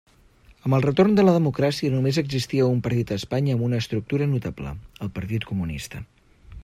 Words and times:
Amb 0.67 0.75
el 0.77 0.83
retorn 0.85 1.11
de 1.19 1.25
la 1.25 1.35
democràcia, 1.35 1.91
només 1.95 2.19
existia 2.21 2.71
un 2.77 2.81
partit 2.87 3.13
a 3.13 3.19
Espanya 3.21 3.59
amb 3.59 3.67
una 3.67 3.83
estructura 3.85 4.29
notable: 4.33 4.73
el 5.07 5.13
Partit 5.19 5.47
Comunista. 5.53 6.03